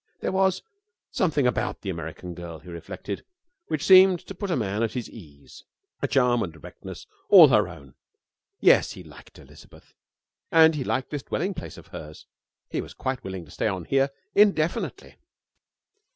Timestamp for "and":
6.41-6.51, 10.51-10.73